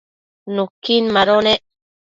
nuquin 0.55 1.05
mado 1.15 1.33
nec 1.45 1.61